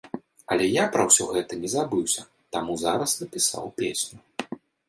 [0.53, 2.21] Але я пра ўсё гэта не забыўся,
[2.57, 4.17] таму зараз напісаў песню.